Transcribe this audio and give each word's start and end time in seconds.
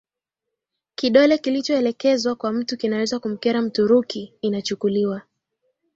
kidole 0.95 1.37
kilichoelekezwa 1.37 2.35
kwa 2.35 2.51
mtu 2.53 2.77
kinaweza 2.77 3.19
kumkera 3.19 3.61
Mturuki 3.61 4.33
Inachukuliwa 4.41 5.21